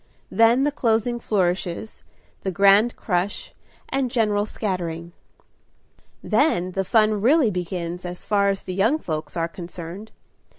Then 0.31 0.63
the 0.63 0.71
closing 0.71 1.19
flourishes, 1.19 2.03
the 2.41 2.49
grand 2.49 2.95
crush, 2.95 3.53
and 3.89 4.09
general 4.09 4.47
scattering. 4.47 5.11
Then 6.23 6.71
the 6.71 6.83
fun 6.83 7.21
really 7.21 7.51
begins, 7.51 8.03
as 8.03 8.25
far 8.25 8.49
as 8.49 8.63
the 8.63 8.73
young 8.73 8.97
folks 8.97 9.37
are 9.37 9.47
concerned. 9.47 10.11